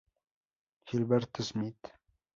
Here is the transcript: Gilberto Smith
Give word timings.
Gilberto 0.87 1.43
Smith 1.45 1.85